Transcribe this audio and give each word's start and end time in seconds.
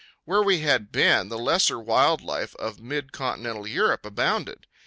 Where 0.25 0.41
we 0.41 0.61
had 0.61 0.91
been 0.91 1.29
the 1.29 1.37
lesser 1.37 1.79
wild 1.79 2.21
life 2.21 2.55
of 2.55 2.77
midcontinental 2.79 3.67
Europe 3.71 4.03
abounded. 4.03 4.65